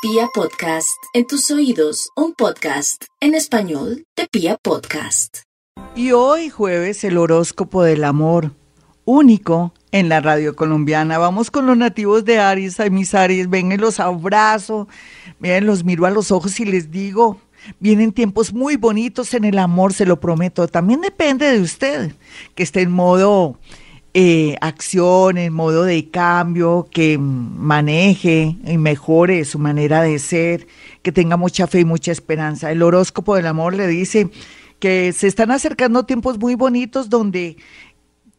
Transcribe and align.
Pia 0.00 0.28
Podcast, 0.32 0.96
en 1.12 1.26
tus 1.26 1.50
oídos, 1.50 2.10
un 2.14 2.32
podcast 2.32 3.06
en 3.20 3.34
español 3.34 4.04
de 4.16 4.28
Pia 4.30 4.56
Podcast. 4.56 5.38
Y 5.96 6.12
hoy 6.12 6.50
jueves 6.50 7.02
el 7.02 7.18
horóscopo 7.18 7.82
del 7.82 8.04
amor, 8.04 8.52
único 9.04 9.74
en 9.90 10.08
la 10.08 10.20
radio 10.20 10.54
colombiana. 10.54 11.18
Vamos 11.18 11.50
con 11.50 11.66
los 11.66 11.76
nativos 11.76 12.24
de 12.24 12.38
Aries, 12.38 12.78
ay 12.78 12.90
mis 12.90 13.12
Aries, 13.12 13.50
ven 13.50 13.76
los 13.80 13.98
abrazo, 13.98 14.86
miren, 15.40 15.66
los 15.66 15.82
miro 15.82 16.06
a 16.06 16.10
los 16.10 16.30
ojos 16.30 16.60
y 16.60 16.64
les 16.64 16.92
digo, 16.92 17.40
Vienen 17.80 18.12
tiempos 18.12 18.52
muy 18.52 18.76
bonitos 18.76 19.34
en 19.34 19.44
el 19.44 19.58
amor, 19.58 19.92
se 19.92 20.06
lo 20.06 20.20
prometo. 20.20 20.68
También 20.68 21.00
depende 21.00 21.50
de 21.50 21.60
usted, 21.60 22.12
que 22.54 22.62
esté 22.62 22.82
en 22.82 22.92
modo 22.92 23.58
eh, 24.20 24.56
acción, 24.60 25.38
en 25.38 25.52
modo 25.52 25.84
de 25.84 26.10
cambio, 26.10 26.88
que 26.90 27.18
maneje 27.18 28.56
y 28.66 28.76
mejore 28.76 29.44
su 29.44 29.60
manera 29.60 30.02
de 30.02 30.18
ser, 30.18 30.66
que 31.02 31.12
tenga 31.12 31.36
mucha 31.36 31.68
fe 31.68 31.78
y 31.80 31.84
mucha 31.84 32.10
esperanza. 32.10 32.72
El 32.72 32.82
horóscopo 32.82 33.36
del 33.36 33.46
amor 33.46 33.74
le 33.74 33.86
dice 33.86 34.28
que 34.80 35.12
se 35.12 35.28
están 35.28 35.52
acercando 35.52 36.04
tiempos 36.04 36.36
muy 36.36 36.56
bonitos 36.56 37.08
donde 37.08 37.58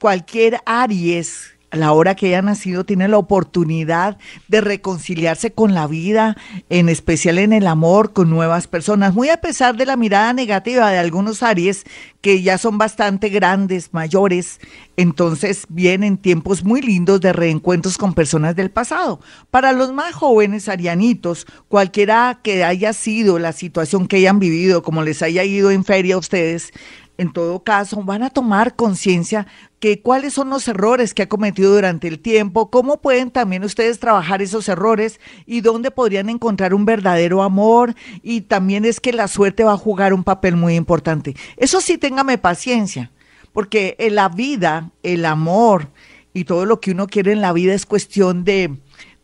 cualquier 0.02 0.60
Aries 0.66 1.56
la 1.72 1.92
hora 1.94 2.16
que 2.16 2.28
haya 2.28 2.42
nacido 2.42 2.84
tiene 2.84 3.08
la 3.08 3.18
oportunidad 3.18 4.18
de 4.48 4.62
reconciliarse 4.62 5.52
con 5.52 5.74
la 5.74 5.88
vida, 5.88 6.36
en 6.70 6.90
especial 6.90 7.38
en 7.38 7.54
el 7.54 7.68
amor 7.68 8.14
con 8.14 8.30
nuevas 8.30 8.68
personas, 8.68 9.14
muy 9.14 9.30
a 9.30 9.42
pesar 9.42 9.78
de 9.78 9.86
la 9.86 9.96
mirada 9.96 10.34
negativa 10.34 10.90
de 10.90 10.98
algunos 10.98 11.44
Aries 11.44 11.86
que 12.22 12.42
ya 12.42 12.58
son 12.58 12.78
bastante 12.78 13.30
grandes, 13.30 13.94
mayores, 13.94 14.60
entonces 14.98 15.66
vienen 15.70 16.18
tiempos 16.18 16.64
muy 16.64 16.82
lindos 16.82 17.22
de 17.22 17.32
reencuentros 17.32 17.98
con 17.98 18.14
personas 18.14 18.56
del 18.56 18.72
pasado. 18.72 19.22
Para 19.52 19.72
los 19.72 19.94
más 19.94 20.14
jóvenes 20.14 20.68
arianitos, 20.68 21.46
cualquiera 21.70 22.40
que 22.44 22.64
haya 22.64 22.92
sido 22.94 23.40
la 23.40 23.54
situación 23.54 24.08
que 24.08 24.18
hayan 24.18 24.40
vivido, 24.40 24.84
como 24.84 25.04
les 25.04 25.22
haya 25.22 25.44
ido 25.44 25.72
en 25.72 25.86
feria 25.86 26.16
a 26.16 26.20
ustedes, 26.20 26.74
en 27.20 27.34
todo 27.34 27.66
caso, 27.66 28.02
van 28.02 28.24
a 28.24 28.30
tomar 28.30 28.78
conciencia 28.78 29.46
que 29.82 30.02
cuáles 30.02 30.34
son 30.34 30.50
los 30.50 30.66
errores 30.70 31.14
que 31.14 31.24
ha 31.24 31.28
cometido 31.28 31.74
durante 31.74 32.08
el 32.08 32.18
tiempo, 32.18 32.70
cómo 32.70 33.02
pueden 33.02 33.30
también 33.30 33.66
ustedes 33.66 34.00
trabajar 34.00 34.42
esos 34.42 34.70
errores 34.70 35.20
y 35.46 35.60
dónde 35.60 35.92
podrían 35.92 36.30
encontrar 36.30 36.74
un 36.74 36.86
verdadero 36.86 37.44
amor 37.44 37.94
y 38.24 38.42
también 38.42 38.86
es 38.86 39.02
que 39.02 39.12
la 39.12 39.28
suerte 39.28 39.66
va 39.66 39.74
a 39.74 39.78
jugar 39.78 40.14
un 40.14 40.24
papel 40.24 40.56
muy 40.56 40.76
importante. 40.76 41.36
Eso 41.58 41.82
sí, 41.82 41.98
téngame 41.98 42.38
paciencia, 42.38 43.12
porque 43.52 43.98
en 44.00 44.16
la 44.16 44.30
vida, 44.30 44.92
el 45.04 45.26
amor 45.26 45.90
y 46.34 46.46
todo 46.46 46.66
lo 46.66 46.80
que 46.80 46.92
uno 46.92 47.08
quiere 47.08 47.34
en 47.34 47.42
la 47.42 47.52
vida 47.52 47.74
es 47.74 47.86
cuestión 47.86 48.46
de, 48.46 48.78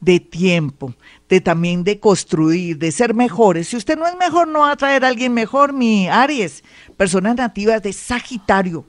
de 0.05 0.19
tiempo, 0.19 0.93
de 1.27 1.41
también 1.41 1.83
de 1.83 1.99
construir, 1.99 2.77
de 2.77 2.91
ser 2.91 3.15
mejores. 3.15 3.67
Si 3.67 3.75
usted 3.75 3.97
no 3.97 4.05
es 4.05 4.15
mejor, 4.15 4.47
no 4.47 4.59
va 4.59 4.71
a 4.71 4.75
traer 4.75 5.03
a 5.03 5.07
alguien 5.07 5.33
mejor, 5.33 5.73
mi 5.73 6.07
Aries. 6.07 6.63
Personas 6.95 7.35
nativas 7.35 7.81
de 7.81 7.91
Sagitario 7.91 8.85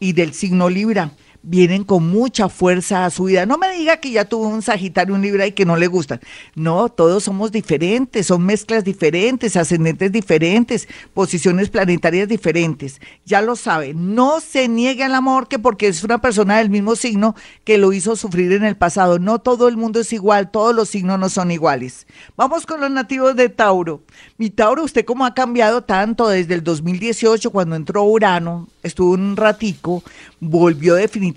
y 0.00 0.14
del 0.14 0.32
signo 0.32 0.70
Libra 0.70 1.12
vienen 1.42 1.84
con 1.84 2.08
mucha 2.08 2.48
fuerza 2.48 3.04
a 3.04 3.10
su 3.10 3.24
vida. 3.24 3.46
No 3.46 3.58
me 3.58 3.72
diga 3.72 3.98
que 3.98 4.10
ya 4.10 4.24
tuvo 4.24 4.48
un 4.48 4.62
Sagitario, 4.62 5.14
un 5.14 5.22
Libra 5.22 5.46
y 5.46 5.52
que 5.52 5.64
no 5.64 5.76
le 5.76 5.86
gustan. 5.86 6.20
No, 6.54 6.88
todos 6.88 7.24
somos 7.24 7.52
diferentes, 7.52 8.26
son 8.26 8.44
mezclas 8.44 8.84
diferentes, 8.84 9.56
ascendentes 9.56 10.12
diferentes, 10.12 10.88
posiciones 11.14 11.70
planetarias 11.70 12.28
diferentes. 12.28 13.00
Ya 13.24 13.40
lo 13.40 13.56
sabe, 13.56 13.94
no 13.94 14.40
se 14.40 14.68
niegue 14.68 15.04
al 15.04 15.14
amor 15.14 15.48
que 15.48 15.58
porque 15.58 15.88
es 15.88 16.04
una 16.04 16.20
persona 16.20 16.58
del 16.58 16.70
mismo 16.70 16.96
signo 16.96 17.34
que 17.64 17.78
lo 17.78 17.92
hizo 17.92 18.16
sufrir 18.16 18.52
en 18.52 18.64
el 18.64 18.76
pasado. 18.76 19.18
No 19.18 19.38
todo 19.38 19.68
el 19.68 19.76
mundo 19.76 20.00
es 20.00 20.12
igual, 20.12 20.50
todos 20.50 20.74
los 20.74 20.88
signos 20.88 21.18
no 21.18 21.28
son 21.28 21.50
iguales. 21.50 22.06
Vamos 22.36 22.66
con 22.66 22.80
los 22.80 22.90
nativos 22.90 23.36
de 23.36 23.48
Tauro. 23.48 24.02
Mi 24.36 24.50
Tauro, 24.50 24.84
¿usted 24.84 25.04
cómo 25.04 25.24
ha 25.24 25.34
cambiado 25.34 25.82
tanto 25.82 26.28
desde 26.28 26.54
el 26.54 26.64
2018 26.64 27.50
cuando 27.50 27.76
entró 27.76 28.04
Urano? 28.04 28.68
Estuvo 28.82 29.12
un 29.12 29.36
ratico, 29.36 30.02
volvió 30.40 30.94
definitivamente 30.94 31.27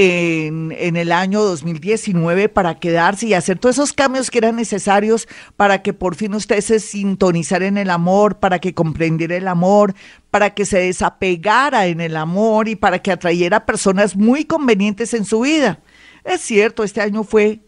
en, 0.00 0.72
en, 0.78 0.96
el 0.96 1.10
año 1.10 1.42
2019 1.42 2.48
para 2.48 2.78
quedarse 2.78 3.26
y 3.26 3.34
hacer 3.34 3.58
todos 3.58 3.76
esos 3.76 3.92
cambios 3.92 4.30
que 4.30 4.38
eran 4.38 4.54
necesarios 4.54 5.26
para 5.56 5.82
que 5.82 5.92
por 5.92 6.14
fin 6.14 6.34
usted 6.34 6.60
se 6.60 6.78
sintonizara 6.78 7.66
en 7.66 7.78
el 7.78 7.90
amor, 7.90 8.38
para 8.38 8.60
que 8.60 8.74
comprendiera 8.74 9.36
el 9.36 9.48
amor, 9.48 9.94
para 10.30 10.54
que 10.54 10.66
se 10.66 10.78
desapegara 10.78 11.86
en 11.86 12.00
el 12.00 12.16
amor 12.16 12.68
y 12.68 12.76
para 12.76 13.00
que 13.00 13.10
atrayera 13.10 13.66
personas 13.66 14.14
muy 14.14 14.44
convenientes 14.44 15.14
en 15.14 15.24
su 15.24 15.40
vida. 15.40 15.80
Es 16.24 16.42
cierto, 16.42 16.84
este 16.84 17.00
año 17.00 17.24
fue 17.24 17.60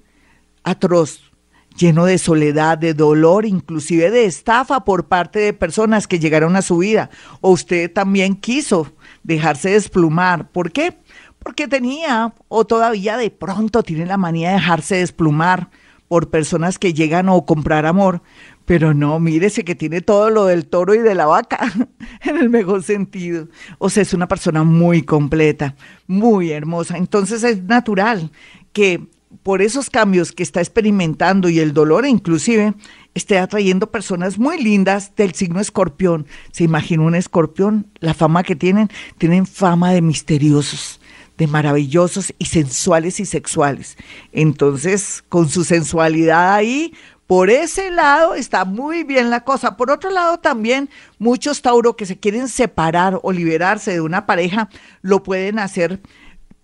atroz, 0.62 1.32
lleno 1.76 2.04
de 2.04 2.18
soledad, 2.18 2.78
de 2.78 2.94
dolor, 2.94 3.46
inclusive 3.46 4.10
de 4.10 4.26
estafa 4.26 4.84
por 4.84 5.08
parte 5.08 5.38
de 5.38 5.52
personas 5.52 6.06
que 6.06 6.18
llegaron 6.18 6.56
a 6.56 6.62
su 6.62 6.78
vida. 6.78 7.10
O 7.40 7.50
usted 7.50 7.92
también 7.92 8.36
quiso 8.36 8.92
dejarse 9.22 9.70
desplumar. 9.70 10.50
¿Por 10.50 10.72
qué? 10.72 10.98
Porque 11.38 11.68
tenía 11.68 12.34
o 12.48 12.66
todavía 12.66 13.16
de 13.16 13.30
pronto 13.30 13.82
tiene 13.82 14.06
la 14.06 14.16
manía 14.16 14.48
de 14.48 14.54
dejarse 14.56 14.96
desplumar 14.96 15.70
por 16.08 16.28
personas 16.28 16.78
que 16.78 16.92
llegan 16.92 17.28
o 17.28 17.46
comprar 17.46 17.86
amor. 17.86 18.22
Pero 18.64 18.94
no, 18.94 19.18
mírese 19.20 19.64
que 19.64 19.74
tiene 19.74 20.00
todo 20.00 20.30
lo 20.30 20.46
del 20.46 20.66
toro 20.66 20.94
y 20.94 20.98
de 20.98 21.14
la 21.14 21.26
vaca, 21.26 21.72
en 22.22 22.36
el 22.36 22.50
mejor 22.50 22.82
sentido. 22.82 23.48
O 23.78 23.90
sea, 23.90 24.02
es 24.02 24.12
una 24.14 24.28
persona 24.28 24.64
muy 24.64 25.02
completa, 25.02 25.76
muy 26.06 26.50
hermosa. 26.50 26.96
Entonces 26.96 27.42
es 27.44 27.62
natural 27.64 28.30
que 28.72 29.08
por 29.42 29.62
esos 29.62 29.90
cambios 29.90 30.32
que 30.32 30.42
está 30.42 30.60
experimentando 30.60 31.48
y 31.48 31.60
el 31.60 31.72
dolor 31.72 32.06
inclusive, 32.06 32.74
esté 33.14 33.38
atrayendo 33.38 33.90
personas 33.90 34.38
muy 34.38 34.62
lindas 34.62 35.14
del 35.16 35.34
signo 35.34 35.60
escorpión. 35.60 36.26
¿Se 36.52 36.64
imagina 36.64 37.04
un 37.04 37.14
escorpión? 37.14 37.86
La 38.00 38.14
fama 38.14 38.42
que 38.42 38.56
tienen, 38.56 38.88
tienen 39.18 39.46
fama 39.46 39.92
de 39.92 40.02
misteriosos, 40.02 41.00
de 41.38 41.46
maravillosos 41.46 42.34
y 42.38 42.46
sensuales 42.46 43.20
y 43.20 43.26
sexuales. 43.26 43.96
Entonces, 44.32 45.22
con 45.28 45.48
su 45.48 45.64
sensualidad 45.64 46.54
ahí, 46.54 46.92
por 47.30 47.48
ese 47.48 47.92
lado 47.92 48.34
está 48.34 48.64
muy 48.64 49.04
bien 49.04 49.30
la 49.30 49.44
cosa. 49.44 49.76
Por 49.76 49.92
otro 49.92 50.10
lado, 50.10 50.38
también 50.38 50.90
muchos 51.20 51.62
Tauro 51.62 51.94
que 51.94 52.04
se 52.04 52.18
quieren 52.18 52.48
separar 52.48 53.20
o 53.22 53.30
liberarse 53.30 53.92
de 53.92 54.00
una 54.00 54.26
pareja 54.26 54.68
lo 55.00 55.22
pueden 55.22 55.60
hacer 55.60 56.00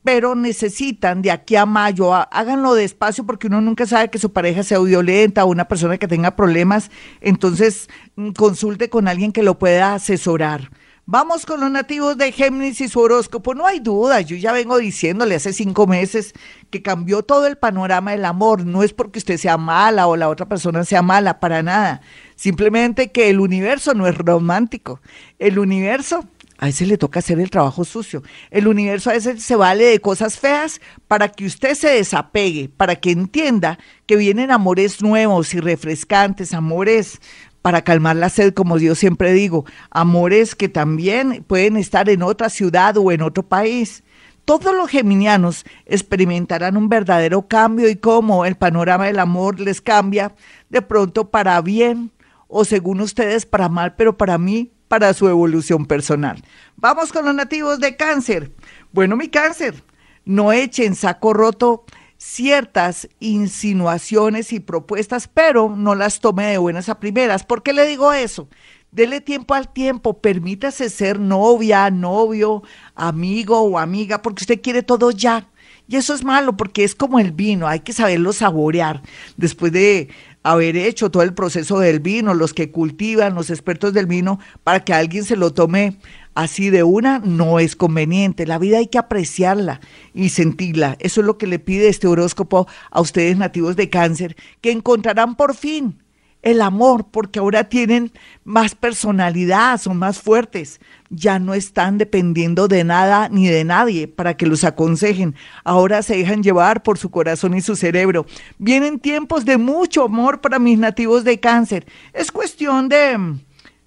pero 0.06 0.36
necesitan 0.36 1.20
de 1.20 1.32
aquí 1.32 1.56
a 1.56 1.66
mayo, 1.66 2.14
háganlo 2.14 2.74
despacio 2.74 3.26
porque 3.26 3.48
uno 3.48 3.60
nunca 3.60 3.86
sabe 3.86 4.08
que 4.08 4.20
su 4.20 4.32
pareja 4.32 4.62
sea 4.62 4.78
violenta 4.78 5.44
o 5.44 5.48
una 5.48 5.66
persona 5.66 5.98
que 5.98 6.06
tenga 6.06 6.36
problemas, 6.36 6.92
entonces 7.20 7.88
mm, 8.14 8.30
consulte 8.30 8.88
con 8.88 9.08
alguien 9.08 9.32
que 9.32 9.42
lo 9.42 9.58
pueda 9.58 9.94
asesorar. 9.94 10.70
Vamos 11.06 11.44
con 11.44 11.58
los 11.60 11.72
nativos 11.72 12.16
de 12.18 12.30
Géminis 12.30 12.80
y 12.80 12.88
su 12.88 13.00
horóscopo. 13.00 13.54
No 13.54 13.66
hay 13.66 13.80
duda, 13.80 14.20
yo 14.20 14.36
ya 14.36 14.52
vengo 14.52 14.78
diciéndole 14.78 15.36
hace 15.36 15.52
cinco 15.52 15.88
meses 15.88 16.34
que 16.70 16.82
cambió 16.82 17.22
todo 17.22 17.48
el 17.48 17.56
panorama 17.56 18.12
del 18.12 18.24
amor. 18.24 18.64
No 18.64 18.84
es 18.84 18.92
porque 18.92 19.18
usted 19.18 19.38
sea 19.38 19.56
mala 19.56 20.06
o 20.06 20.16
la 20.16 20.28
otra 20.28 20.46
persona 20.46 20.84
sea 20.84 21.02
mala, 21.02 21.40
para 21.40 21.62
nada. 21.62 22.00
Simplemente 22.36 23.12
que 23.12 23.30
el 23.30 23.40
universo 23.40 23.94
no 23.94 24.06
es 24.08 24.18
romántico. 24.18 25.00
El 25.38 25.60
universo 25.60 26.24
a 26.58 26.66
veces 26.66 26.88
le 26.88 26.98
toca 26.98 27.18
hacer 27.18 27.38
el 27.40 27.50
trabajo 27.50 27.84
sucio. 27.84 28.22
El 28.50 28.66
universo 28.66 29.10
a 29.10 29.14
veces 29.14 29.42
se 29.42 29.56
vale 29.56 29.84
de 29.84 30.00
cosas 30.00 30.38
feas 30.38 30.80
para 31.08 31.28
que 31.28 31.46
usted 31.46 31.74
se 31.74 31.88
desapegue, 31.88 32.68
para 32.68 32.96
que 32.96 33.10
entienda 33.10 33.78
que 34.06 34.16
vienen 34.16 34.50
amores 34.50 35.02
nuevos 35.02 35.54
y 35.54 35.60
refrescantes, 35.60 36.54
amores 36.54 37.20
para 37.62 37.82
calmar 37.82 38.14
la 38.16 38.28
sed, 38.28 38.54
como 38.54 38.78
yo 38.78 38.94
siempre 38.94 39.32
digo, 39.32 39.64
amores 39.90 40.54
que 40.54 40.68
también 40.68 41.44
pueden 41.46 41.76
estar 41.76 42.08
en 42.08 42.22
otra 42.22 42.48
ciudad 42.48 42.96
o 42.96 43.10
en 43.10 43.22
otro 43.22 43.42
país. 43.42 44.04
Todos 44.44 44.76
los 44.76 44.88
geminianos 44.88 45.64
experimentarán 45.86 46.76
un 46.76 46.88
verdadero 46.88 47.48
cambio 47.48 47.88
y 47.88 47.96
cómo 47.96 48.44
el 48.44 48.54
panorama 48.54 49.06
del 49.06 49.18
amor 49.18 49.58
les 49.58 49.80
cambia 49.80 50.32
de 50.68 50.82
pronto 50.82 51.30
para 51.30 51.60
bien 51.60 52.12
o 52.46 52.64
según 52.64 53.00
ustedes 53.00 53.44
para 53.44 53.68
mal, 53.68 53.96
pero 53.96 54.16
para 54.16 54.38
mí 54.38 54.70
para 54.88 55.14
su 55.14 55.28
evolución 55.28 55.86
personal. 55.86 56.42
Vamos 56.76 57.12
con 57.12 57.24
los 57.24 57.34
nativos 57.34 57.80
de 57.80 57.96
cáncer. 57.96 58.52
Bueno, 58.92 59.16
mi 59.16 59.28
cáncer, 59.28 59.82
no 60.24 60.52
echen 60.52 60.94
saco 60.94 61.32
roto 61.32 61.84
ciertas 62.18 63.08
insinuaciones 63.20 64.52
y 64.52 64.60
propuestas, 64.60 65.28
pero 65.28 65.74
no 65.76 65.94
las 65.94 66.20
tome 66.20 66.46
de 66.46 66.58
buenas 66.58 66.88
a 66.88 66.98
primeras. 66.98 67.44
¿Por 67.44 67.62
qué 67.62 67.72
le 67.72 67.86
digo 67.86 68.12
eso? 68.12 68.48
Dele 68.90 69.20
tiempo 69.20 69.54
al 69.54 69.72
tiempo, 69.72 70.20
permítase 70.20 70.88
ser 70.88 71.20
novia, 71.20 71.90
novio, 71.90 72.62
amigo 72.94 73.60
o 73.60 73.78
amiga, 73.78 74.22
porque 74.22 74.44
usted 74.44 74.62
quiere 74.62 74.82
todo 74.82 75.10
ya 75.10 75.48
Y 75.86 75.96
eso 75.96 76.14
es 76.14 76.24
malo 76.24 76.56
porque 76.56 76.82
es 76.82 76.94
como 76.94 77.18
el 77.18 77.32
vino, 77.32 77.68
hay 77.68 77.80
que 77.80 77.92
saberlo 77.92 78.32
saborear. 78.32 79.02
Después 79.36 79.72
de 79.72 80.08
haber 80.52 80.76
hecho 80.76 81.10
todo 81.10 81.22
el 81.22 81.34
proceso 81.34 81.80
del 81.80 82.00
vino, 82.00 82.32
los 82.32 82.54
que 82.54 82.70
cultivan, 82.70 83.34
los 83.34 83.50
expertos 83.50 83.92
del 83.92 84.06
vino, 84.06 84.38
para 84.62 84.84
que 84.84 84.94
alguien 84.94 85.24
se 85.24 85.36
lo 85.36 85.52
tome 85.52 85.98
así 86.34 86.70
de 86.70 86.82
una, 86.82 87.18
no 87.18 87.58
es 87.58 87.74
conveniente. 87.74 88.46
La 88.46 88.58
vida 88.58 88.78
hay 88.78 88.86
que 88.86 88.98
apreciarla 88.98 89.80
y 90.14 90.28
sentirla. 90.28 90.96
Eso 91.00 91.20
es 91.20 91.26
lo 91.26 91.36
que 91.36 91.46
le 91.46 91.58
pide 91.58 91.88
este 91.88 92.06
horóscopo 92.06 92.68
a 92.90 93.00
ustedes 93.00 93.36
nativos 93.36 93.74
de 93.74 93.90
cáncer, 93.90 94.36
que 94.60 94.70
encontrarán 94.70 95.34
por 95.34 95.56
fin 95.56 95.98
el 96.42 96.62
amor, 96.62 97.06
porque 97.10 97.40
ahora 97.40 97.64
tienen 97.64 98.12
más 98.44 98.74
personalidad, 98.74 99.80
son 99.80 99.96
más 99.96 100.20
fuertes, 100.20 100.80
ya 101.10 101.38
no 101.38 101.54
están 101.54 101.98
dependiendo 101.98 102.68
de 102.68 102.84
nada 102.84 103.28
ni 103.28 103.48
de 103.48 103.64
nadie 103.64 104.06
para 104.06 104.36
que 104.36 104.46
los 104.46 104.62
aconsejen, 104.64 105.34
ahora 105.64 106.02
se 106.02 106.16
dejan 106.16 106.42
llevar 106.42 106.82
por 106.82 106.98
su 106.98 107.10
corazón 107.10 107.54
y 107.54 107.60
su 107.60 107.74
cerebro. 107.74 108.26
Vienen 108.58 109.00
tiempos 109.00 109.44
de 109.44 109.58
mucho 109.58 110.04
amor 110.04 110.40
para 110.40 110.58
mis 110.58 110.78
nativos 110.78 111.24
de 111.24 111.40
cáncer. 111.40 111.86
Es 112.12 112.30
cuestión 112.30 112.88
de, 112.88 113.36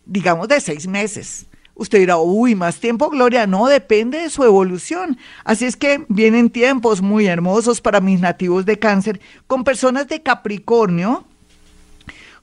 digamos, 0.06 0.48
de 0.48 0.60
seis 0.60 0.88
meses. 0.88 1.46
Usted 1.80 2.00
dirá, 2.00 2.18
uy, 2.18 2.56
más 2.56 2.82
tiempo, 2.82 3.10
Gloria. 3.10 3.48
No, 3.48 3.68
depende 3.68 4.18
de 4.18 4.30
su 4.30 4.44
evolución. 4.44 5.18
Así 5.46 5.64
es 5.64 5.78
que 5.78 6.04
vienen 6.10 6.50
tiempos 6.50 7.02
muy 7.02 7.28
hermosos 7.28 7.80
para 7.80 8.02
mis 8.02 8.20
nativos 8.20 8.66
de 8.66 8.78
cáncer 8.78 9.22
con 9.48 9.64
personas 9.64 10.10
de 10.10 10.22
Capricornio, 10.22 11.26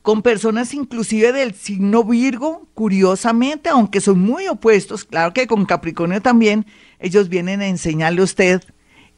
con 0.06 0.22
personas 0.22 0.72
inclusive 0.72 1.32
del 1.32 1.52
signo 1.52 2.04
Virgo, 2.04 2.68
curiosamente, 2.74 3.70
aunque 3.70 4.00
son 4.00 4.20
muy 4.20 4.46
opuestos, 4.46 5.04
claro 5.04 5.34
que 5.34 5.48
con 5.48 5.64
Capricornio 5.64 6.22
también, 6.22 6.64
ellos 7.00 7.28
vienen 7.28 7.60
a 7.60 7.66
enseñarle 7.66 8.20
a 8.20 8.24
usted 8.24 8.62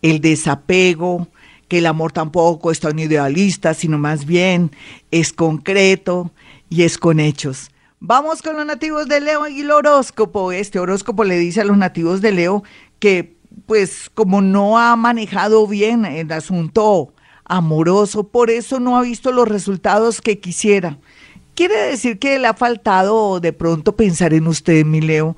el 0.01 0.23
desapego, 0.23 1.29
que 1.69 1.77
el 1.77 1.87
amor 1.87 2.13
tampoco 2.13 2.71
es 2.71 2.81
tan 2.81 2.99
idealista, 2.99 3.75
sino 3.75 3.99
más 3.99 4.25
bien 4.25 4.71
es 5.11 5.35
concreto 5.35 6.33
y 6.71 6.85
es 6.85 6.97
con 6.97 7.21
hechos. 7.21 7.71
Vamos 8.01 8.41
con 8.41 8.57
los 8.57 8.65
nativos 8.65 9.09
de 9.09 9.21
Leo 9.21 9.47
y 9.47 9.61
el 9.61 9.71
horóscopo. 9.71 10.53
Este 10.53 10.79
horóscopo 10.79 11.23
le 11.23 11.37
dice 11.37 11.61
a 11.61 11.65
los 11.65 11.77
nativos 11.77 12.23
de 12.23 12.33
Leo 12.33 12.65
que, 12.99 13.37
pues, 13.67 14.11
como 14.15 14.41
no 14.41 14.79
ha 14.79 14.97
manejado 14.97 15.67
bien 15.67 16.07
el 16.07 16.33
asunto 16.33 17.13
amoroso, 17.49 18.29
por 18.29 18.51
eso 18.51 18.79
no 18.79 18.97
ha 18.97 19.03
visto 19.03 19.33
los 19.33 19.49
resultados 19.49 20.21
que 20.21 20.39
quisiera. 20.39 20.99
Quiere 21.59 21.75
decir 21.89 22.21
que 22.21 22.39
le 22.39 22.47
ha 22.47 22.55
faltado 22.55 23.41
de 23.41 23.53
pronto 23.53 23.97
pensar 23.97 24.33
en 24.33 24.47
usted, 24.47 24.85
mi 24.85 25.01
Leo. 25.01 25.37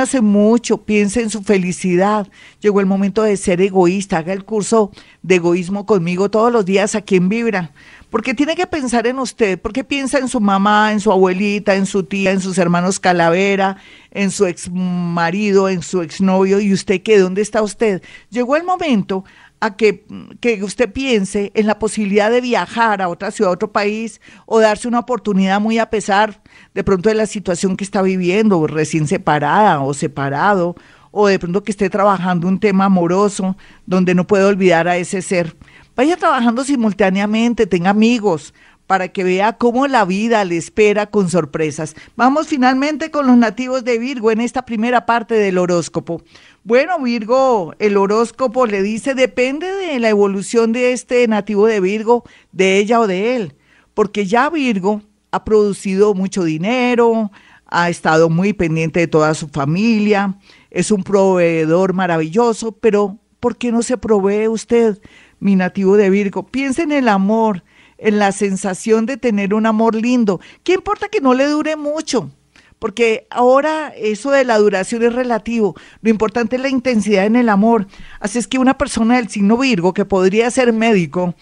hace 0.00 0.20
mucho, 0.20 0.84
piense 0.84 1.22
en 1.22 1.28
su 1.28 1.42
felicidad. 1.42 2.28
Llegó 2.60 2.78
el 2.78 2.86
momento 2.86 3.24
de 3.24 3.36
ser 3.36 3.60
egoísta. 3.60 4.18
Haga 4.18 4.32
el 4.32 4.44
curso 4.44 4.92
de 5.24 5.34
egoísmo 5.34 5.84
conmigo 5.84 6.30
todos 6.30 6.52
los 6.52 6.64
días 6.64 6.94
aquí 6.94 7.16
en 7.16 7.28
Vibra. 7.28 7.72
Porque 8.10 8.32
tiene 8.32 8.54
que 8.54 8.68
pensar 8.68 9.08
en 9.08 9.18
usted, 9.18 9.60
porque 9.60 9.82
piensa 9.82 10.18
en 10.20 10.28
su 10.28 10.40
mamá, 10.40 10.92
en 10.92 11.00
su 11.00 11.10
abuelita, 11.10 11.74
en 11.74 11.86
su 11.86 12.04
tía, 12.04 12.30
en 12.30 12.40
sus 12.40 12.58
hermanos 12.58 13.00
Calavera, 13.00 13.78
en 14.12 14.30
su 14.30 14.46
ex 14.46 14.70
marido, 14.70 15.68
en 15.68 15.82
su 15.82 16.00
exnovio, 16.00 16.60
y 16.60 16.72
usted 16.72 17.02
qué, 17.02 17.18
¿dónde 17.18 17.42
está 17.42 17.62
usted? 17.62 18.02
Llegó 18.30 18.54
el 18.54 18.62
momento 18.62 19.24
a 19.60 19.76
que, 19.76 20.04
que, 20.40 20.62
usted 20.62 20.92
piense 20.92 21.50
en 21.54 21.66
la 21.66 21.78
posibilidad 21.78 22.30
de 22.30 22.40
viajar 22.40 23.00
a 23.00 23.08
otra 23.08 23.30
ciudad, 23.30 23.50
a 23.50 23.54
otro 23.54 23.72
país, 23.72 24.20
o 24.44 24.60
darse 24.60 24.88
una 24.88 25.00
oportunidad 25.00 25.60
muy 25.60 25.78
a 25.78 25.90
pesar 25.90 26.42
de 26.74 26.84
pronto 26.84 27.08
de 27.08 27.14
la 27.14 27.26
situación 27.26 27.76
que 27.76 27.84
está 27.84 28.02
viviendo, 28.02 28.66
recién 28.66 29.06
separada 29.06 29.80
o 29.80 29.94
separado, 29.94 30.76
o 31.10 31.26
de 31.28 31.38
pronto 31.38 31.62
que 31.62 31.72
esté 31.72 31.88
trabajando 31.88 32.46
un 32.46 32.60
tema 32.60 32.84
amoroso 32.84 33.56
donde 33.86 34.14
no 34.14 34.26
puede 34.26 34.44
olvidar 34.44 34.88
a 34.88 34.98
ese 34.98 35.22
ser. 35.22 35.56
Vaya 35.94 36.18
trabajando 36.18 36.62
simultáneamente, 36.62 37.66
tenga 37.66 37.88
amigos, 37.88 38.52
para 38.86 39.08
que 39.08 39.24
vea 39.24 39.54
cómo 39.54 39.86
la 39.86 40.04
vida 40.04 40.44
le 40.44 40.56
espera 40.56 41.06
con 41.06 41.28
sorpresas. 41.28 41.94
Vamos 42.16 42.48
finalmente 42.48 43.10
con 43.10 43.26
los 43.26 43.36
nativos 43.36 43.84
de 43.84 43.98
Virgo 43.98 44.30
en 44.30 44.40
esta 44.40 44.64
primera 44.64 45.06
parte 45.06 45.34
del 45.34 45.58
horóscopo. 45.58 46.22
Bueno, 46.62 47.00
Virgo, 47.00 47.74
el 47.78 47.96
horóscopo 47.96 48.66
le 48.66 48.82
dice, 48.82 49.14
depende 49.14 49.72
de 49.72 49.98
la 49.98 50.08
evolución 50.08 50.72
de 50.72 50.92
este 50.92 51.26
nativo 51.28 51.66
de 51.66 51.80
Virgo, 51.80 52.24
de 52.52 52.78
ella 52.78 53.00
o 53.00 53.06
de 53.06 53.36
él, 53.36 53.54
porque 53.94 54.26
ya 54.26 54.50
Virgo 54.50 55.02
ha 55.30 55.44
producido 55.44 56.14
mucho 56.14 56.44
dinero, 56.44 57.30
ha 57.66 57.90
estado 57.90 58.30
muy 58.30 58.52
pendiente 58.52 59.00
de 59.00 59.08
toda 59.08 59.34
su 59.34 59.48
familia, 59.48 60.38
es 60.70 60.90
un 60.90 61.02
proveedor 61.02 61.92
maravilloso, 61.92 62.72
pero 62.72 63.18
¿por 63.40 63.56
qué 63.56 63.72
no 63.72 63.82
se 63.82 63.96
provee 63.96 64.48
usted, 64.48 65.00
mi 65.40 65.56
nativo 65.56 65.96
de 65.96 66.10
Virgo? 66.10 66.46
Piensa 66.46 66.82
en 66.82 66.92
el 66.92 67.08
amor, 67.08 67.64
en 67.98 68.18
la 68.18 68.32
sensación 68.32 69.06
de 69.06 69.16
tener 69.16 69.54
un 69.54 69.66
amor 69.66 69.94
lindo. 69.94 70.40
¿Qué 70.64 70.74
importa 70.74 71.08
que 71.08 71.20
no 71.20 71.34
le 71.34 71.46
dure 71.46 71.76
mucho? 71.76 72.30
porque 72.78 73.26
ahora 73.30 73.92
eso 73.96 74.30
de 74.30 74.44
la 74.44 74.58
duración 74.58 75.02
es 75.02 75.14
relativo, 75.14 75.74
lo 76.02 76.10
importante 76.10 76.56
es 76.56 76.62
la 76.62 76.68
intensidad 76.68 77.24
en 77.24 77.36
el 77.36 77.48
amor. 77.48 77.86
Así 78.20 78.38
es 78.38 78.46
que 78.46 78.58
una 78.58 78.76
persona 78.76 79.16
del 79.16 79.28
signo 79.28 79.56
Virgo 79.56 79.94
que 79.94 80.04
podría 80.04 80.50
ser 80.50 80.72
médico, 80.72 81.34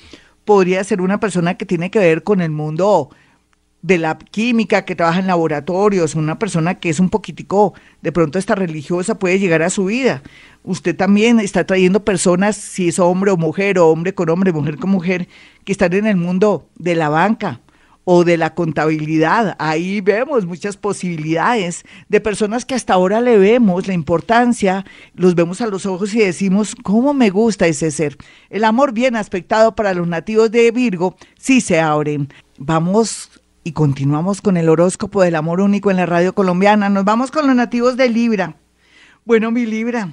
podría 0.44 0.84
ser 0.84 1.00
una 1.00 1.18
persona 1.20 1.54
que 1.54 1.66
tiene 1.66 1.90
que 1.90 1.98
ver 1.98 2.22
con 2.22 2.40
el 2.40 2.50
mundo 2.50 3.10
de 3.84 3.98
la 3.98 4.16
química, 4.16 4.86
que 4.86 4.96
trabaja 4.96 5.20
en 5.20 5.26
laboratorios, 5.26 6.14
una 6.14 6.38
persona 6.38 6.76
que 6.76 6.88
es 6.88 7.00
un 7.00 7.10
poquitico, 7.10 7.74
de 8.00 8.12
pronto 8.12 8.38
esta 8.38 8.54
religiosa 8.54 9.18
puede 9.18 9.38
llegar 9.38 9.60
a 9.60 9.68
su 9.68 9.84
vida. 9.84 10.22
Usted 10.62 10.96
también 10.96 11.38
está 11.38 11.66
trayendo 11.66 12.02
personas, 12.02 12.56
si 12.56 12.88
es 12.88 12.98
hombre 12.98 13.30
o 13.30 13.36
mujer, 13.36 13.78
o 13.78 13.90
hombre 13.90 14.14
con 14.14 14.30
hombre, 14.30 14.54
mujer 14.54 14.78
con 14.78 14.88
mujer, 14.88 15.28
que 15.66 15.72
están 15.72 15.92
en 15.92 16.06
el 16.06 16.16
mundo 16.16 16.66
de 16.76 16.94
la 16.94 17.10
banca, 17.10 17.60
o 18.04 18.24
de 18.24 18.38
la 18.38 18.54
contabilidad. 18.54 19.54
Ahí 19.58 20.00
vemos 20.00 20.46
muchas 20.46 20.78
posibilidades 20.78 21.84
de 22.08 22.20
personas 22.22 22.64
que 22.64 22.74
hasta 22.74 22.94
ahora 22.94 23.20
le 23.20 23.36
vemos 23.36 23.86
la 23.86 23.92
importancia, 23.92 24.86
los 25.14 25.34
vemos 25.34 25.60
a 25.60 25.66
los 25.66 25.84
ojos 25.84 26.14
y 26.14 26.20
decimos, 26.20 26.74
¿cómo 26.82 27.12
me 27.12 27.28
gusta 27.28 27.66
ese 27.66 27.90
ser? 27.90 28.16
El 28.48 28.64
amor 28.64 28.92
bien 28.92 29.14
aspectado 29.16 29.74
para 29.74 29.92
los 29.92 30.08
nativos 30.08 30.50
de 30.50 30.70
Virgo 30.70 31.16
sí 31.38 31.60
se 31.60 31.80
abren. 31.80 32.28
Vamos 32.58 33.30
y 33.64 33.72
continuamos 33.72 34.42
con 34.42 34.58
el 34.58 34.68
horóscopo 34.68 35.22
del 35.22 35.34
amor 35.34 35.62
único 35.62 35.90
en 35.90 35.96
la 35.96 36.04
radio 36.04 36.34
colombiana. 36.34 36.90
Nos 36.90 37.04
vamos 37.04 37.30
con 37.30 37.46
los 37.46 37.56
nativos 37.56 37.96
de 37.96 38.10
Libra. 38.10 38.56
Bueno, 39.24 39.50
mi 39.50 39.64
Libra, 39.64 40.12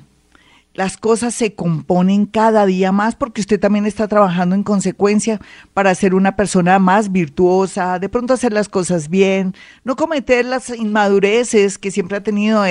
las 0.74 0.96
cosas 0.96 1.36
se 1.36 1.54
componen 1.54 2.26
cada 2.26 2.66
día 2.66 2.94
más 2.94 3.16
porque 3.16 3.42
usted 3.42 3.60
también 3.60 3.86
está 3.86 4.08
trabajando 4.08 4.56
en 4.56 4.64
consecuencia 4.64 5.42
para 5.74 5.94
ser 5.96 6.16
una 6.16 6.38
persona 6.38 6.80
más 6.80 7.12
virtuosa, 7.12 8.00
de 8.00 8.08
pronto 8.08 8.34
hacer 8.34 8.54
las 8.54 8.70
cosas 8.70 9.10
bien, 9.10 9.54
no 9.84 9.98
cometer 9.98 10.46
las 10.46 10.70
inmadureces 10.70 11.78
que 11.78 11.92
siempre 11.92 12.18
ha 12.18 12.24
tenido, 12.24 12.64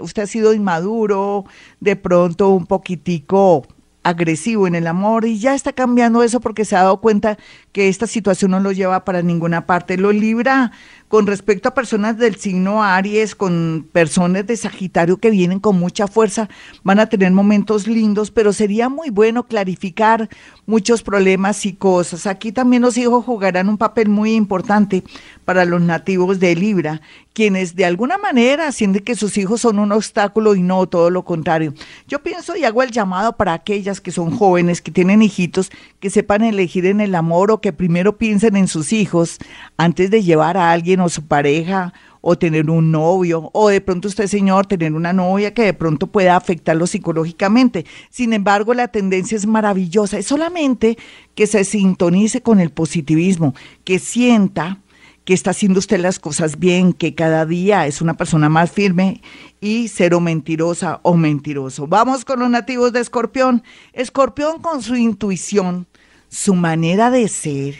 usted 0.00 0.22
ha 0.22 0.26
sido 0.28 0.54
inmaduro, 0.54 1.44
de 1.80 1.96
pronto 1.96 2.50
un 2.50 2.66
poquitico 2.66 3.66
agresivo 4.02 4.66
en 4.66 4.74
el 4.74 4.86
amor 4.86 5.24
y 5.24 5.38
ya 5.38 5.54
está 5.54 5.72
cambiando 5.72 6.22
eso 6.22 6.40
porque 6.40 6.64
se 6.64 6.76
ha 6.76 6.82
dado 6.82 7.00
cuenta 7.00 7.38
que 7.72 7.88
esta 7.88 8.06
situación 8.06 8.50
no 8.50 8.60
lo 8.60 8.72
lleva 8.72 9.04
para 9.04 9.22
ninguna 9.22 9.66
parte. 9.66 9.96
Lo 9.96 10.12
libra 10.12 10.72
con 11.12 11.26
respecto 11.26 11.68
a 11.68 11.74
personas 11.74 12.16
del 12.16 12.36
signo 12.36 12.82
Aries, 12.82 13.34
con 13.34 13.86
personas 13.92 14.46
de 14.46 14.56
Sagitario 14.56 15.18
que 15.18 15.28
vienen 15.28 15.60
con 15.60 15.78
mucha 15.78 16.06
fuerza, 16.06 16.48
van 16.84 17.00
a 17.00 17.06
tener 17.10 17.30
momentos 17.32 17.86
lindos, 17.86 18.30
pero 18.30 18.54
sería 18.54 18.88
muy 18.88 19.10
bueno 19.10 19.46
clarificar 19.46 20.30
muchos 20.64 21.02
problemas 21.02 21.66
y 21.66 21.74
cosas. 21.74 22.26
Aquí 22.26 22.50
también 22.50 22.80
los 22.80 22.96
hijos 22.96 23.26
jugarán 23.26 23.68
un 23.68 23.76
papel 23.76 24.08
muy 24.08 24.32
importante 24.32 25.04
para 25.44 25.66
los 25.66 25.82
nativos 25.82 26.40
de 26.40 26.54
Libra, 26.54 27.02
quienes 27.34 27.76
de 27.76 27.84
alguna 27.84 28.16
manera 28.16 28.72
sienten 28.72 29.04
que 29.04 29.14
sus 29.14 29.36
hijos 29.36 29.60
son 29.60 29.78
un 29.78 29.92
obstáculo 29.92 30.54
y 30.54 30.62
no 30.62 30.86
todo 30.86 31.10
lo 31.10 31.24
contrario. 31.24 31.74
Yo 32.08 32.22
pienso 32.22 32.56
y 32.56 32.64
hago 32.64 32.82
el 32.82 32.90
llamado 32.90 33.36
para 33.36 33.52
aquellas 33.52 34.00
que 34.00 34.12
son 34.12 34.30
jóvenes, 34.30 34.80
que 34.80 34.90
tienen 34.90 35.20
hijitos, 35.20 35.70
que 36.00 36.08
sepan 36.08 36.42
elegir 36.42 36.86
en 36.86 37.00
el 37.00 37.14
amor 37.14 37.50
o 37.50 37.60
que 37.60 37.72
primero 37.72 38.16
piensen 38.16 38.56
en 38.56 38.68
sus 38.68 38.94
hijos 38.94 39.38
antes 39.76 40.10
de 40.10 40.22
llevar 40.22 40.56
a 40.56 40.72
alguien 40.72 41.01
o 41.02 41.08
su 41.08 41.26
pareja 41.26 41.92
o 42.20 42.38
tener 42.38 42.70
un 42.70 42.92
novio, 42.92 43.50
o 43.52 43.68
de 43.68 43.80
pronto 43.80 44.08
usted, 44.08 44.28
señor, 44.28 44.66
tener 44.66 44.92
una 44.92 45.12
novia 45.12 45.52
que 45.52 45.64
de 45.64 45.74
pronto 45.74 46.06
pueda 46.06 46.36
afectarlo 46.36 46.86
psicológicamente. 46.86 47.84
Sin 48.10 48.32
embargo, 48.32 48.74
la 48.74 48.88
tendencia 48.88 49.36
es 49.36 49.46
maravillosa, 49.46 50.18
es 50.18 50.26
solamente 50.26 50.96
que 51.34 51.48
se 51.48 51.64
sintonice 51.64 52.40
con 52.40 52.60
el 52.60 52.70
positivismo, 52.70 53.54
que 53.84 53.98
sienta 53.98 54.78
que 55.24 55.34
está 55.34 55.50
haciendo 55.50 55.78
usted 55.78 56.00
las 56.00 56.18
cosas 56.18 56.58
bien, 56.58 56.92
que 56.92 57.14
cada 57.14 57.46
día 57.46 57.86
es 57.86 58.00
una 58.00 58.14
persona 58.14 58.48
más 58.48 58.70
firme 58.70 59.20
y 59.60 59.88
cero 59.88 60.20
mentirosa 60.20 61.00
o 61.02 61.16
mentiroso. 61.16 61.86
Vamos 61.86 62.24
con 62.24 62.40
los 62.40 62.50
nativos 62.50 62.92
de 62.92 63.00
Escorpión. 63.00 63.62
Escorpión 63.92 64.60
con 64.60 64.82
su 64.82 64.96
intuición, 64.96 65.86
su 66.28 66.54
manera 66.54 67.10
de 67.10 67.28
ser, 67.28 67.76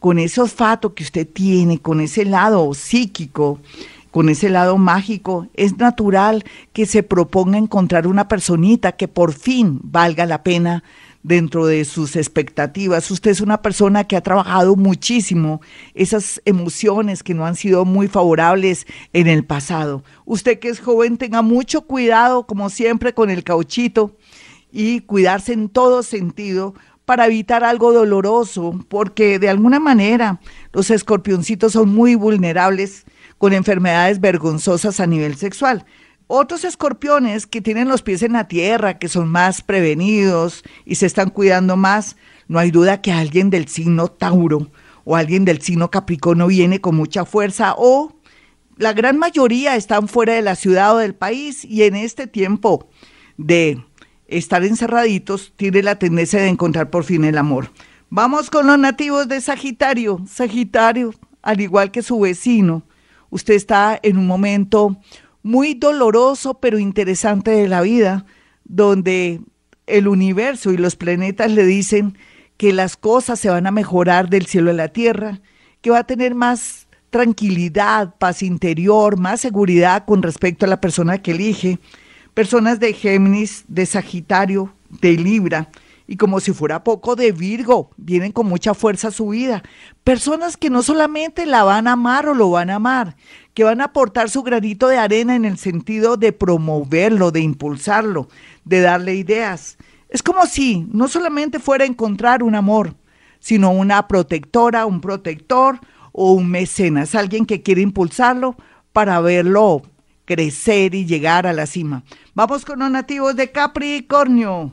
con 0.00 0.18
ese 0.18 0.40
olfato 0.40 0.94
que 0.94 1.04
usted 1.04 1.28
tiene, 1.28 1.78
con 1.78 2.00
ese 2.00 2.24
lado 2.24 2.74
psíquico, 2.74 3.60
con 4.10 4.28
ese 4.28 4.48
lado 4.48 4.76
mágico, 4.76 5.46
es 5.54 5.76
natural 5.78 6.44
que 6.72 6.86
se 6.86 7.04
proponga 7.04 7.58
encontrar 7.58 8.08
una 8.08 8.26
personita 8.26 8.92
que 8.92 9.06
por 9.06 9.32
fin 9.32 9.78
valga 9.84 10.26
la 10.26 10.42
pena 10.42 10.82
dentro 11.22 11.66
de 11.66 11.84
sus 11.84 12.16
expectativas. 12.16 13.10
Usted 13.10 13.30
es 13.30 13.42
una 13.42 13.60
persona 13.60 14.04
que 14.04 14.16
ha 14.16 14.22
trabajado 14.22 14.74
muchísimo 14.74 15.60
esas 15.94 16.40
emociones 16.46 17.22
que 17.22 17.34
no 17.34 17.44
han 17.44 17.56
sido 17.56 17.84
muy 17.84 18.08
favorables 18.08 18.86
en 19.12 19.26
el 19.26 19.44
pasado. 19.44 20.02
Usted 20.24 20.58
que 20.58 20.70
es 20.70 20.80
joven, 20.80 21.18
tenga 21.18 21.42
mucho 21.42 21.82
cuidado, 21.82 22.46
como 22.46 22.70
siempre, 22.70 23.12
con 23.12 23.30
el 23.30 23.44
cauchito 23.44 24.16
y 24.72 25.00
cuidarse 25.00 25.52
en 25.52 25.68
todo 25.68 26.02
sentido 26.02 26.74
para 27.10 27.26
evitar 27.26 27.64
algo 27.64 27.92
doloroso, 27.92 28.78
porque 28.86 29.40
de 29.40 29.48
alguna 29.48 29.80
manera 29.80 30.38
los 30.72 30.92
escorpioncitos 30.92 31.72
son 31.72 31.88
muy 31.88 32.14
vulnerables 32.14 33.04
con 33.36 33.52
enfermedades 33.52 34.20
vergonzosas 34.20 35.00
a 35.00 35.08
nivel 35.08 35.34
sexual. 35.34 35.84
Otros 36.28 36.62
escorpiones 36.62 37.48
que 37.48 37.60
tienen 37.60 37.88
los 37.88 38.02
pies 38.02 38.22
en 38.22 38.34
la 38.34 38.46
tierra, 38.46 39.00
que 39.00 39.08
son 39.08 39.28
más 39.28 39.60
prevenidos 39.60 40.62
y 40.84 40.94
se 40.94 41.06
están 41.06 41.30
cuidando 41.30 41.76
más, 41.76 42.14
no 42.46 42.60
hay 42.60 42.70
duda 42.70 43.02
que 43.02 43.10
alguien 43.10 43.50
del 43.50 43.66
signo 43.66 44.06
Tauro 44.06 44.70
o 45.02 45.16
alguien 45.16 45.44
del 45.44 45.60
signo 45.60 45.90
Capricornio 45.90 46.46
viene 46.46 46.80
con 46.80 46.94
mucha 46.94 47.24
fuerza 47.24 47.74
o 47.76 48.14
la 48.76 48.92
gran 48.92 49.18
mayoría 49.18 49.74
están 49.74 50.06
fuera 50.06 50.34
de 50.34 50.42
la 50.42 50.54
ciudad 50.54 50.94
o 50.94 50.98
del 50.98 51.16
país 51.16 51.64
y 51.64 51.82
en 51.82 51.96
este 51.96 52.28
tiempo 52.28 52.88
de 53.36 53.82
estar 54.30 54.64
encerraditos 54.64 55.52
tiene 55.56 55.82
la 55.82 55.98
tendencia 55.98 56.40
de 56.40 56.48
encontrar 56.48 56.90
por 56.90 57.04
fin 57.04 57.24
el 57.24 57.38
amor. 57.38 57.70
Vamos 58.08 58.50
con 58.50 58.66
los 58.66 58.78
nativos 58.78 59.28
de 59.28 59.40
Sagitario. 59.40 60.20
Sagitario, 60.26 61.12
al 61.42 61.60
igual 61.60 61.90
que 61.90 62.02
su 62.02 62.18
vecino, 62.18 62.82
usted 63.30 63.54
está 63.54 63.98
en 64.02 64.16
un 64.16 64.26
momento 64.26 64.96
muy 65.42 65.74
doloroso 65.74 66.54
pero 66.54 66.78
interesante 66.78 67.50
de 67.50 67.68
la 67.68 67.82
vida, 67.82 68.26
donde 68.64 69.40
el 69.86 70.08
universo 70.08 70.72
y 70.72 70.76
los 70.76 70.96
planetas 70.96 71.50
le 71.50 71.64
dicen 71.64 72.16
que 72.56 72.72
las 72.72 72.96
cosas 72.96 73.40
se 73.40 73.48
van 73.48 73.66
a 73.66 73.70
mejorar 73.70 74.28
del 74.28 74.46
cielo 74.46 74.70
a 74.70 74.74
la 74.74 74.88
tierra, 74.88 75.40
que 75.80 75.90
va 75.90 76.00
a 76.00 76.06
tener 76.06 76.34
más 76.34 76.88
tranquilidad, 77.10 78.14
paz 78.18 78.42
interior, 78.42 79.18
más 79.18 79.40
seguridad 79.40 80.04
con 80.04 80.22
respecto 80.22 80.64
a 80.64 80.68
la 80.68 80.80
persona 80.80 81.18
que 81.18 81.32
elige. 81.32 81.78
Personas 82.34 82.80
de 82.80 82.92
Géminis, 82.92 83.64
de 83.68 83.86
Sagitario, 83.86 84.72
de 84.88 85.12
Libra, 85.12 85.70
y 86.06 86.16
como 86.16 86.40
si 86.40 86.52
fuera 86.52 86.82
poco 86.82 87.14
de 87.14 87.30
Virgo, 87.30 87.90
vienen 87.96 88.32
con 88.32 88.46
mucha 88.46 88.74
fuerza 88.74 89.08
a 89.08 89.12
su 89.12 89.28
vida. 89.28 89.62
Personas 90.02 90.56
que 90.56 90.68
no 90.68 90.82
solamente 90.82 91.46
la 91.46 91.62
van 91.62 91.86
a 91.86 91.92
amar 91.92 92.28
o 92.28 92.34
lo 92.34 92.50
van 92.50 92.68
a 92.70 92.76
amar, 92.76 93.14
que 93.54 93.62
van 93.62 93.80
a 93.80 93.84
aportar 93.84 94.28
su 94.28 94.42
granito 94.42 94.88
de 94.88 94.98
arena 94.98 95.36
en 95.36 95.44
el 95.44 95.56
sentido 95.56 96.16
de 96.16 96.32
promoverlo, 96.32 97.30
de 97.30 97.42
impulsarlo, 97.42 98.28
de 98.64 98.80
darle 98.80 99.14
ideas. 99.14 99.78
Es 100.08 100.24
como 100.24 100.46
si 100.46 100.88
no 100.92 101.06
solamente 101.06 101.60
fuera 101.60 101.84
encontrar 101.84 102.42
un 102.42 102.56
amor, 102.56 102.96
sino 103.38 103.70
una 103.70 104.08
protectora, 104.08 104.86
un 104.86 105.00
protector 105.00 105.78
o 106.10 106.32
un 106.32 106.50
mecenas, 106.50 107.14
alguien 107.14 107.46
que 107.46 107.62
quiere 107.62 107.82
impulsarlo 107.82 108.56
para 108.92 109.20
verlo 109.20 109.82
crecer 110.24 110.94
y 110.94 111.06
llegar 111.06 111.46
a 111.46 111.52
la 111.52 111.66
cima. 111.66 112.04
Vamos 112.34 112.64
con 112.64 112.78
los 112.78 112.90
nativos 112.90 113.36
de 113.36 113.50
Capricornio. 113.50 114.72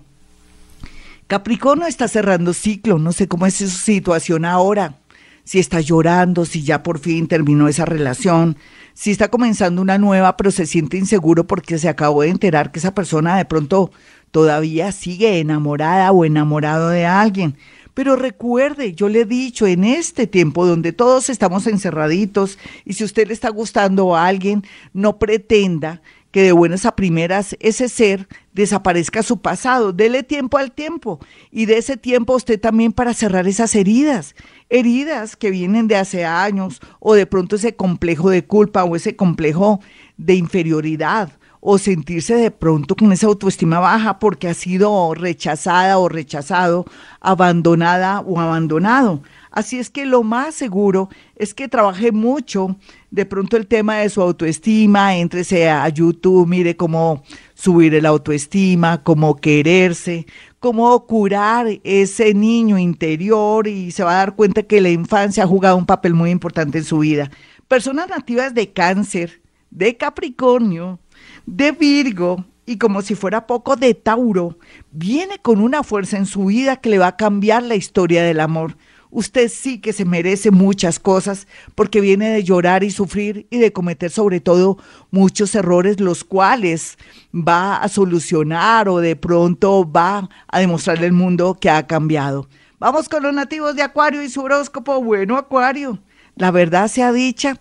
Capricornio 1.28 1.88
está 1.88 2.08
cerrando 2.08 2.54
ciclo, 2.54 3.00
no 3.00 3.12
sé 3.12 3.28
cómo 3.28 3.46
es 3.46 3.56
su 3.56 3.68
situación 3.68 4.46
ahora, 4.46 4.98
si 5.44 5.60
está 5.60 5.82
llorando, 5.82 6.46
si 6.46 6.64
ya 6.64 6.84
por 6.84 7.00
fin 7.00 7.28
terminó 7.28 7.68
esa 7.68 7.86
relación, 7.86 8.58
si 8.94 9.12
está 9.12 9.30
comenzando 9.30 9.82
una 9.82 9.98
nueva, 9.98 10.38
pero 10.38 10.52
se 10.52 10.66
siente 10.66 10.98
inseguro 10.98 11.46
porque 11.46 11.78
se 11.80 11.90
acabó 11.90 12.22
de 12.22 12.30
enterar 12.30 12.72
que 12.72 12.80
esa 12.80 12.96
persona 12.96 13.38
de 13.38 13.46
pronto 13.46 13.92
todavía 14.32 14.92
sigue 14.92 15.40
enamorada 15.40 16.12
o 16.12 16.26
enamorado 16.26 16.90
de 16.90 17.06
alguien. 17.06 17.58
Pero 17.98 18.16
recuerde, 18.16 18.94
yo 18.94 19.10
le 19.10 19.22
he 19.22 19.26
dicho, 19.26 19.66
en 19.66 19.84
este 19.84 20.28
tiempo 20.28 20.68
donde 20.68 20.94
todos 20.94 21.32
estamos 21.32 21.66
encerraditos 21.66 22.60
y 22.86 22.94
si 22.94 23.04
usted 23.04 23.26
le 23.26 23.34
está 23.34 23.50
gustando 23.50 24.16
a 24.16 24.28
alguien, 24.28 24.64
no 24.94 25.18
pretenda 25.18 26.04
que 26.30 26.44
de 26.44 26.52
buenas 26.52 26.86
a 26.86 26.96
primeras 26.96 27.58
ese 27.60 27.90
ser 27.90 28.28
desaparezca 28.54 29.24
su 29.24 29.42
pasado. 29.42 29.94
Dele 29.94 30.22
tiempo 30.22 30.60
al 30.60 30.74
tiempo 30.74 31.20
y 31.50 31.66
de 31.66 31.80
ese 31.80 31.98
tiempo 31.98 32.36
usted 32.36 32.60
también 32.60 32.94
para 32.94 33.16
cerrar 33.16 33.48
esas 33.48 33.74
heridas, 33.74 34.36
heridas 34.70 35.36
que 35.36 35.50
vienen 35.50 35.88
de 35.88 35.96
hace 35.96 36.24
años 36.24 36.82
o 37.00 37.16
de 37.16 37.26
pronto 37.26 37.56
ese 37.56 37.76
complejo 37.76 38.30
de 38.30 38.46
culpa 38.46 38.84
o 38.84 38.96
ese 38.96 39.16
complejo 39.16 39.80
de 40.18 40.36
inferioridad 40.36 41.32
o 41.70 41.78
sentirse 41.78 42.36
de 42.36 42.50
pronto 42.50 42.96
con 42.96 43.12
esa 43.12 43.28
autoestima 43.28 43.82
baja 43.82 44.20
porque 44.20 44.48
ha 44.48 44.54
sido 44.54 45.14
rechazada 45.14 45.98
o 45.98 46.08
rechazado, 46.08 46.86
abandonada 47.20 48.22
o 48.22 48.40
abandonado. 48.40 49.22
Así 49.52 49.78
es 49.78 49.90
que 49.90 50.06
lo 50.06 50.24
más 50.24 50.56
seguro 50.56 51.10
es 51.36 51.54
que 51.54 51.68
trabaje 51.68 52.14
mucho 52.14 52.78
de 53.12 53.26
pronto 53.26 53.58
el 53.58 53.68
tema 53.68 53.98
de 53.98 54.10
su 54.10 54.22
autoestima, 54.22 55.18
entrese 55.18 55.70
a 55.70 55.90
YouTube, 55.90 56.48
mire 56.48 56.78
cómo 56.78 57.22
subir 57.54 58.02
la 58.02 58.10
autoestima, 58.10 59.04
cómo 59.04 59.36
quererse, 59.36 60.26
cómo 60.62 61.06
curar 61.06 61.68
ese 61.84 62.34
niño 62.34 62.78
interior 62.78 63.68
y 63.68 63.92
se 63.92 64.06
va 64.06 64.14
a 64.14 64.20
dar 64.20 64.36
cuenta 64.38 64.64
que 64.64 64.80
la 64.80 64.90
infancia 64.90 65.44
ha 65.44 65.48
jugado 65.48 65.76
un 65.76 65.86
papel 65.86 66.14
muy 66.14 66.30
importante 66.30 66.78
en 66.78 66.86
su 66.86 67.00
vida. 67.00 67.30
Personas 67.68 68.08
nativas 68.08 68.54
de 68.54 68.72
cáncer, 68.72 69.42
de 69.70 69.98
Capricornio, 69.98 71.00
de 71.48 71.72
Virgo 71.72 72.46
y 72.68 72.78
como 72.78 73.02
si 73.02 73.16
fuera 73.16 73.48
poco 73.48 73.76
de 73.76 73.96
Tauro, 73.96 74.60
viene 74.92 75.40
con 75.40 75.60
una 75.60 75.82
fuerza 75.82 76.18
en 76.18 76.28
su 76.28 76.46
vida 76.46 76.76
que 76.76 76.90
le 76.90 77.00
va 77.00 77.08
a 77.08 77.18
cambiar 77.18 77.64
la 77.64 77.74
historia 77.74 78.22
del 78.22 78.40
amor 78.40 78.78
usted 79.10 79.50
sí 79.50 79.80
que 79.80 79.94
se 79.94 80.06
merece 80.06 80.52
muchas 80.52 81.00
cosas 81.00 81.48
porque 81.76 82.02
viene 82.02 82.30
de 82.30 82.44
llorar 82.44 82.84
y 82.84 82.92
sufrir 82.92 83.48
y 83.50 83.58
de 83.58 83.74
cometer 83.74 84.12
sobre 84.12 84.40
todo 84.40 84.78
muchos 85.12 85.56
errores 85.56 86.00
los 86.00 86.24
cuales 86.24 86.98
va 87.34 87.78
a 87.78 87.90
solucionar 87.90 88.90
o 88.90 89.00
de 89.00 89.16
pronto 89.16 89.90
va 89.90 90.30
a 90.48 90.60
demostrarle 90.60 91.08
al 91.08 91.14
mundo 91.14 91.58
que 91.60 91.70
ha 91.70 91.88
cambiado. 91.88 92.48
Vamos 92.80 93.10
con 93.10 93.24
los 93.24 93.34
nativos 93.34 93.76
de 93.76 93.82
Acuario 93.82 94.22
y 94.22 94.30
su 94.30 94.42
horóscopo. 94.42 95.02
Bueno, 95.02 95.38
Acuario, 95.38 96.00
la 96.36 96.52
verdad 96.52 96.88
sea 96.88 97.12
dicha, 97.12 97.60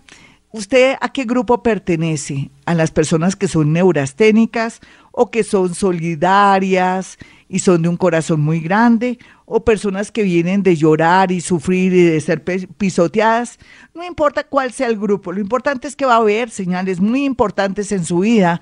¿usted 0.51 0.95
a 1.01 1.09
qué 1.09 1.25
grupo 1.25 1.63
pertenece? 1.63 2.51
¿A 2.65 2.73
las 2.73 2.91
personas 2.91 3.35
que 3.35 3.47
son 3.47 3.73
neurasténicas 3.73 4.81
o 5.11 5.31
que 5.31 5.43
son 5.43 5.73
solidarias 5.73 7.17
y 7.49 7.59
son 7.59 7.81
de 7.81 7.89
un 7.89 7.97
corazón 7.97 8.41
muy 8.41 8.59
grande 8.59 9.17
o 9.45 9.63
personas 9.63 10.11
que 10.11 10.23
vienen 10.23 10.61
de 10.61 10.75
llorar 10.75 11.31
y 11.31 11.39
sufrir 11.39 11.93
y 11.93 12.03
de 12.03 12.19
ser 12.19 12.43
pisoteadas, 12.43 13.57
no 13.95 14.03
importa 14.03 14.43
cuál 14.43 14.73
sea 14.73 14.87
el 14.87 14.97
grupo, 14.97 15.31
lo 15.31 15.39
importante 15.39 15.87
es 15.87 15.95
que 15.95 16.05
va 16.05 16.15
a 16.15 16.17
haber 16.17 16.49
señales 16.49 16.99
muy 16.99 17.23
importantes 17.23 17.93
en 17.93 18.03
su 18.03 18.19
vida 18.19 18.59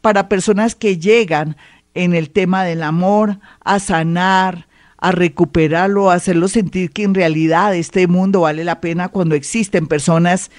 para 0.00 0.28
personas 0.28 0.74
que 0.74 0.98
llegan 0.98 1.56
en 1.94 2.14
el 2.14 2.30
tema 2.30 2.64
del 2.64 2.82
amor 2.82 3.38
a 3.60 3.78
sanar, 3.78 4.66
a 4.98 5.12
recuperarlo, 5.12 6.10
a 6.10 6.14
hacerlo 6.14 6.48
sentir 6.48 6.90
que 6.90 7.04
en 7.04 7.14
realidad 7.14 7.74
este 7.76 8.08
mundo 8.08 8.40
vale 8.40 8.64
la 8.64 8.80
pena 8.80 9.08
cuando 9.08 9.36
existen 9.36 9.86
personas 9.86 10.50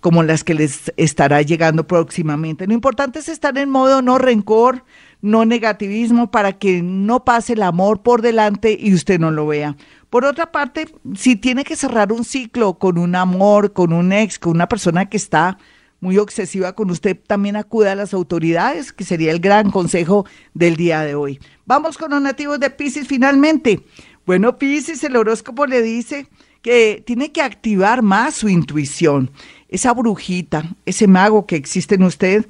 como 0.00 0.22
las 0.22 0.44
que 0.44 0.54
les 0.54 0.92
estará 0.96 1.42
llegando 1.42 1.86
próximamente. 1.86 2.66
Lo 2.66 2.74
importante 2.74 3.18
es 3.18 3.28
estar 3.28 3.56
en 3.58 3.70
modo 3.70 4.02
no 4.02 4.18
rencor, 4.18 4.84
no 5.22 5.44
negativismo 5.44 6.30
para 6.30 6.54
que 6.54 6.82
no 6.82 7.24
pase 7.24 7.52
el 7.52 7.62
amor 7.62 8.02
por 8.02 8.22
delante 8.22 8.76
y 8.78 8.94
usted 8.94 9.20
no 9.20 9.30
lo 9.30 9.46
vea. 9.46 9.76
Por 10.08 10.24
otra 10.24 10.50
parte, 10.50 10.88
si 11.14 11.36
tiene 11.36 11.64
que 11.64 11.76
cerrar 11.76 12.12
un 12.12 12.24
ciclo 12.24 12.74
con 12.74 12.98
un 12.98 13.14
amor, 13.14 13.72
con 13.72 13.92
un 13.92 14.12
ex, 14.12 14.38
con 14.38 14.52
una 14.52 14.68
persona 14.68 15.08
que 15.08 15.16
está 15.16 15.58
muy 16.00 16.16
obsesiva 16.16 16.72
con 16.72 16.90
usted, 16.90 17.18
también 17.26 17.56
acude 17.56 17.90
a 17.90 17.94
las 17.94 18.14
autoridades, 18.14 18.92
que 18.92 19.04
sería 19.04 19.30
el 19.30 19.38
gran 19.38 19.70
consejo 19.70 20.26
del 20.54 20.76
día 20.76 21.02
de 21.02 21.14
hoy. 21.14 21.38
Vamos 21.66 21.98
con 21.98 22.10
los 22.10 22.22
nativos 22.22 22.58
de 22.58 22.70
Pisces 22.70 23.06
finalmente. 23.06 23.84
Bueno, 24.26 24.56
Pisces, 24.58 25.04
el 25.04 25.16
horóscopo 25.16 25.66
le 25.66 25.82
dice 25.82 26.26
que 26.62 27.02
tiene 27.06 27.32
que 27.32 27.42
activar 27.42 28.02
más 28.02 28.34
su 28.34 28.48
intuición, 28.48 29.30
esa 29.70 29.94
brujita, 29.94 30.64
ese 30.84 31.06
mago 31.06 31.46
que 31.46 31.56
existe 31.56 31.94
en 31.94 32.02
usted, 32.02 32.46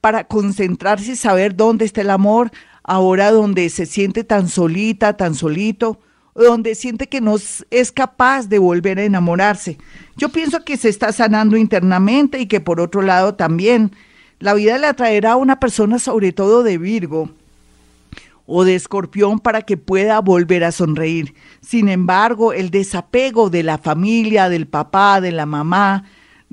para 0.00 0.24
concentrarse 0.24 1.12
y 1.12 1.16
saber 1.16 1.54
dónde 1.54 1.84
está 1.84 2.00
el 2.00 2.10
amor, 2.10 2.50
ahora 2.82 3.30
donde 3.30 3.68
se 3.68 3.86
siente 3.86 4.24
tan 4.24 4.48
solita, 4.48 5.16
tan 5.16 5.34
solito, 5.34 6.00
donde 6.34 6.74
siente 6.74 7.06
que 7.06 7.20
no 7.20 7.36
es 7.70 7.92
capaz 7.92 8.48
de 8.48 8.58
volver 8.58 8.98
a 8.98 9.04
enamorarse. 9.04 9.78
Yo 10.16 10.30
pienso 10.30 10.64
que 10.64 10.76
se 10.76 10.88
está 10.88 11.12
sanando 11.12 11.56
internamente 11.56 12.40
y 12.40 12.46
que 12.46 12.60
por 12.60 12.80
otro 12.80 13.02
lado 13.02 13.34
también 13.34 13.92
la 14.40 14.54
vida 14.54 14.78
le 14.78 14.86
atraerá 14.86 15.32
a 15.32 15.36
una 15.36 15.60
persona 15.60 15.98
sobre 15.98 16.32
todo 16.32 16.62
de 16.62 16.76
Virgo 16.76 17.30
o 18.46 18.64
de 18.64 18.74
escorpión 18.74 19.38
para 19.38 19.62
que 19.62 19.76
pueda 19.76 20.20
volver 20.20 20.64
a 20.64 20.72
sonreír. 20.72 21.34
Sin 21.60 21.88
embargo, 21.88 22.52
el 22.52 22.70
desapego 22.70 23.48
de 23.48 23.62
la 23.62 23.78
familia, 23.78 24.48
del 24.48 24.66
papá, 24.66 25.20
de 25.20 25.32
la 25.32 25.46
mamá, 25.46 26.04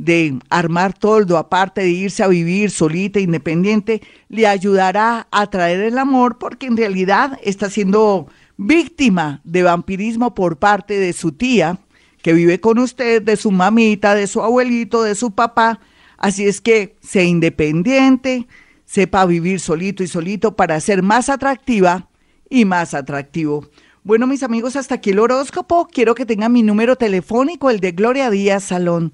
de 0.01 0.39
armar 0.49 0.97
toldo, 0.97 1.37
aparte 1.37 1.81
de 1.81 1.91
irse 1.91 2.23
a 2.23 2.27
vivir 2.27 2.71
solita, 2.71 3.19
independiente, 3.19 4.01
le 4.29 4.47
ayudará 4.47 5.27
a 5.29 5.47
traer 5.51 5.81
el 5.81 5.99
amor 5.99 6.39
porque 6.39 6.65
en 6.65 6.75
realidad 6.75 7.37
está 7.43 7.69
siendo 7.69 8.27
víctima 8.57 9.41
de 9.43 9.61
vampirismo 9.61 10.33
por 10.33 10.57
parte 10.57 10.97
de 10.97 11.13
su 11.13 11.33
tía, 11.33 11.77
que 12.23 12.33
vive 12.33 12.59
con 12.59 12.79
usted, 12.79 13.21
de 13.21 13.35
su 13.35 13.51
mamita, 13.51 14.15
de 14.15 14.25
su 14.25 14.41
abuelito, 14.41 15.03
de 15.03 15.13
su 15.13 15.35
papá. 15.35 15.79
Así 16.17 16.47
es 16.47 16.61
que 16.61 16.95
sea 17.01 17.23
independiente, 17.23 18.47
sepa 18.85 19.27
vivir 19.27 19.59
solito 19.59 20.01
y 20.01 20.07
solito 20.07 20.55
para 20.55 20.79
ser 20.79 21.03
más 21.03 21.29
atractiva 21.29 22.09
y 22.49 22.65
más 22.65 22.95
atractivo. 22.95 23.69
Bueno, 24.03 24.25
mis 24.25 24.41
amigos, 24.41 24.75
hasta 24.75 24.95
aquí 24.95 25.11
el 25.11 25.19
horóscopo. 25.19 25.87
Quiero 25.87 26.15
que 26.15 26.25
tengan 26.25 26.51
mi 26.51 26.63
número 26.63 26.95
telefónico, 26.95 27.69
el 27.69 27.79
de 27.79 27.91
Gloria 27.91 28.31
Díaz 28.31 28.63
Salón. 28.63 29.13